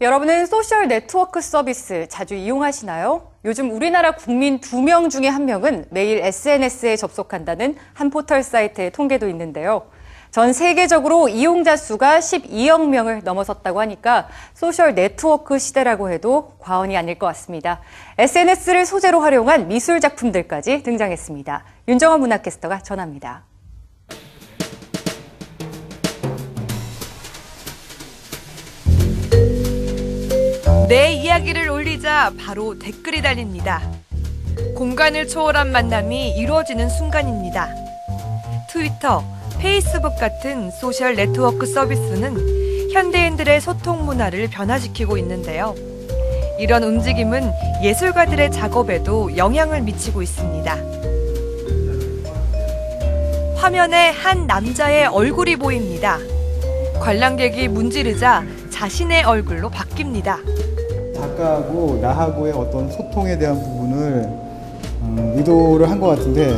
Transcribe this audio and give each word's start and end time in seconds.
여러분은 0.00 0.46
소셜 0.46 0.88
네트워크 0.88 1.40
서비스 1.40 2.06
자주 2.08 2.34
이용하시나요? 2.34 3.30
요즘 3.44 3.70
우리나라 3.70 4.12
국민 4.12 4.60
두 4.60 4.82
명 4.82 5.08
중에 5.08 5.28
한 5.28 5.44
명은 5.44 5.86
매일 5.90 6.18
SNS에 6.18 6.96
접속한다는 6.96 7.76
한 7.92 8.10
포털 8.10 8.42
사이트의 8.42 8.90
통계도 8.90 9.28
있는데요. 9.28 9.86
전 10.32 10.52
세계적으로 10.52 11.28
이용자 11.28 11.76
수가 11.76 12.18
12억 12.18 12.88
명을 12.88 13.20
넘어섰다고 13.22 13.80
하니까 13.80 14.26
소셜 14.52 14.96
네트워크 14.96 15.60
시대라고 15.60 16.10
해도 16.10 16.54
과언이 16.58 16.96
아닐 16.96 17.16
것 17.16 17.26
같습니다. 17.28 17.80
SNS를 18.18 18.86
소재로 18.86 19.20
활용한 19.20 19.68
미술 19.68 20.00
작품들까지 20.00 20.82
등장했습니다. 20.82 21.64
윤정원 21.86 22.18
문화캐스터가 22.18 22.80
전합니다. 22.80 23.44
내 30.94 31.12
이야기를 31.12 31.70
올리자 31.70 32.34
바로 32.38 32.78
댓글이 32.78 33.20
달립니다. 33.20 33.82
공간을 34.76 35.26
초월한 35.26 35.72
만남이 35.72 36.36
이루어지는 36.36 36.88
순간입니다. 36.88 37.68
트위터, 38.70 39.24
페이스북 39.58 40.16
같은 40.16 40.70
소셜 40.70 41.16
네트워크 41.16 41.66
서비스는 41.66 42.92
현대인들의 42.92 43.60
소통 43.60 44.06
문화를 44.06 44.48
변화시키고 44.50 45.18
있는데요. 45.18 45.74
이런 46.60 46.84
움직임은 46.84 47.42
예술가들의 47.82 48.52
작업에도 48.52 49.36
영향을 49.36 49.80
미치고 49.80 50.22
있습니다. 50.22 50.76
화면에 53.56 54.10
한 54.10 54.46
남자의 54.46 55.06
얼굴이 55.06 55.56
보입니다. 55.56 56.20
관람객이 57.00 57.66
문지르자 57.66 58.44
자신의 58.70 59.24
얼굴로 59.24 59.70
바뀝니다. 59.70 60.73
작가하고 61.14 61.98
나하고의 62.00 62.52
어떤 62.52 62.90
소통에 62.90 63.36
대한 63.38 63.58
부분을 63.60 64.28
음, 65.02 65.34
의도를 65.36 65.90
한 65.90 66.00
것 66.00 66.08
같은데 66.08 66.52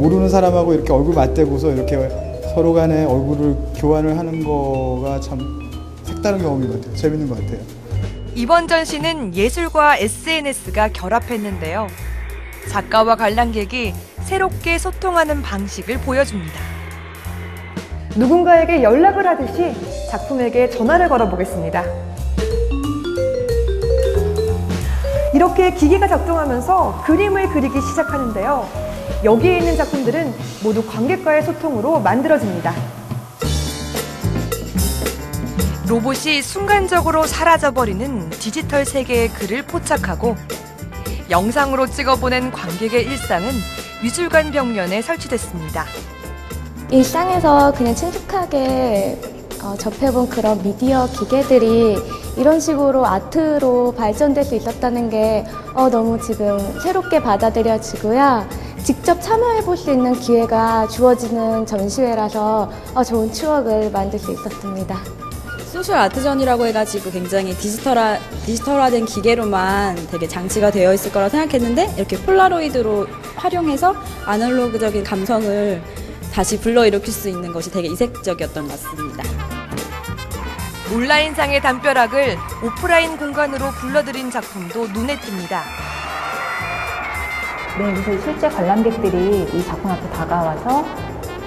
모르는 0.00 0.28
사람하고 0.28 0.72
이렇게 0.74 0.92
얼굴 0.92 1.14
맞대고서 1.14 1.72
이렇게 1.72 2.08
서로 2.54 2.72
간에 2.72 3.04
얼굴을 3.04 3.56
교환을 3.76 4.18
하는 4.18 4.44
거가 4.44 5.20
참 5.20 5.38
색다른 6.04 6.40
경험인 6.40 6.68
것 6.68 6.80
같아요. 6.80 6.96
재밌는 6.96 7.28
것 7.28 7.38
같아요. 7.40 7.58
이번 8.34 8.66
전시는 8.68 9.34
예술과 9.34 9.98
SNS가 9.98 10.88
결합했는데요. 10.88 11.86
작가와 12.70 13.16
관람객이 13.16 13.94
새롭게 14.24 14.78
소통하는 14.78 15.42
방식을 15.42 15.98
보여줍니다. 15.98 16.60
누군가에게 18.16 18.82
연락을 18.82 19.26
하듯이 19.26 19.72
작품에게 20.10 20.70
전화를 20.70 21.08
걸어보겠습니다. 21.08 21.84
이렇게 25.40 25.72
기계가 25.72 26.06
작동하면서 26.06 27.04
그림을 27.06 27.48
그리기 27.48 27.80
시작하는데요. 27.80 28.68
여기에 29.24 29.58
있는 29.60 29.74
작품들은 29.74 30.34
모두 30.62 30.86
관객과의 30.86 31.44
소통으로 31.44 31.98
만들어집니다. 32.00 32.74
로봇이 35.88 36.42
순간적으로 36.42 37.26
사라져버리는 37.26 38.28
디지털 38.28 38.84
세계의 38.84 39.30
글을 39.30 39.62
포착하고 39.62 40.36
영상으로 41.30 41.86
찍어보낸 41.86 42.52
관객의 42.52 43.04
일상은 43.04 43.48
미술관 44.02 44.50
벽면에 44.50 45.00
설치됐습니다. 45.00 45.86
일상에서 46.90 47.72
그냥 47.72 47.94
친숙하게 47.94 49.18
어, 49.62 49.74
접해본 49.78 50.28
그런 50.28 50.62
미디어 50.62 51.06
기계들이 51.06 51.96
이런 52.36 52.60
식으로 52.60 53.04
art로 53.06 53.92
발전될 53.92 54.44
수 54.44 54.54
있었다는 54.54 55.10
게 55.10 55.44
어, 55.74 55.88
너무 55.90 56.20
지금 56.20 56.58
새롭게 56.82 57.20
받아들여지고요. 57.22 58.46
직접 58.82 59.20
참여해 59.20 59.62
볼 59.62 59.76
수 59.76 59.90
있는 59.90 60.14
기회가 60.14 60.88
주어지는 60.88 61.66
전시회라서 61.66 62.70
어, 62.94 63.04
좋은 63.04 63.32
추억을 63.32 63.90
만들 63.90 64.18
수 64.18 64.32
있었습니다. 64.32 64.98
소셜 65.70 65.96
아트전이라고 65.98 66.66
해가지고 66.66 67.10
굉장히 67.10 67.54
디지털화, 67.54 68.18
디지털화된 68.44 69.04
기계로만 69.04 70.08
되게 70.10 70.26
장치가 70.26 70.70
되어 70.70 70.92
있을 70.94 71.12
거라 71.12 71.28
생각했는데 71.28 71.94
이렇게 71.96 72.16
폴라로이드로 72.18 73.06
활용해서 73.36 73.94
아날로그적인 74.26 75.04
감성을 75.04 75.80
다시 76.32 76.58
불러일으킬 76.58 77.12
수 77.12 77.28
있는 77.28 77.52
것이 77.52 77.70
되게 77.70 77.88
이색적이었던 77.88 78.66
것 78.66 78.72
같습니다. 78.72 79.49
온라인상의 80.92 81.60
담벼락을 81.60 82.36
오프라인 82.64 83.16
공간으로 83.16 83.70
불러들인 83.70 84.30
작품도 84.30 84.88
눈에 84.88 85.16
띕니다. 85.18 85.60
네, 87.78 87.94
그래서 87.94 88.24
실제 88.24 88.48
관람객들이 88.48 89.48
이 89.54 89.64
작품 89.64 89.90
앞에 89.92 90.10
다가와서 90.10 90.84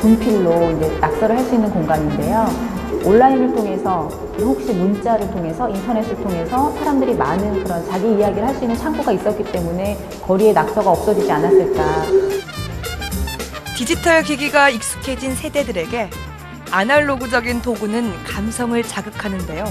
분필로 0.00 0.70
이제 0.76 0.96
낙서를 1.00 1.36
할 1.36 1.44
수 1.44 1.54
있는 1.56 1.70
공간인데요. 1.70 2.46
온라인을 3.04 3.52
통해서 3.54 4.08
혹시 4.38 4.72
문자를 4.72 5.28
통해서 5.32 5.68
인터넷을 5.68 6.14
통해서 6.22 6.70
사람들이 6.78 7.14
많은 7.16 7.64
그런 7.64 7.84
자기 7.90 8.14
이야기를 8.14 8.46
할 8.46 8.54
수 8.54 8.62
있는 8.62 8.76
창구가 8.76 9.10
있었기 9.10 9.42
때문에 9.50 9.98
거리에 10.22 10.52
낙서가 10.52 10.88
없어지지 10.88 11.30
않았을까. 11.32 11.82
디지털 13.76 14.22
기기가 14.22 14.70
익숙해진 14.70 15.34
세대들에게 15.34 16.10
아날로그적인 16.72 17.62
도구는 17.62 18.24
감성을 18.24 18.82
자극하는데요. 18.82 19.64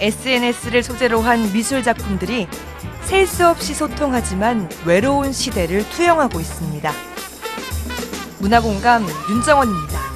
SNS를 0.00 0.82
소재로 0.82 1.20
한 1.22 1.50
미술 1.52 1.82
작품들이 1.82 2.46
셀 3.02 3.26
수 3.26 3.46
없이 3.48 3.74
소통하지만 3.74 4.68
외로운 4.84 5.32
시대를 5.32 5.88
투영하고 5.90 6.40
있습니다. 6.40 6.92
문화공감 8.38 9.06
윤정원입니다. 9.30 10.13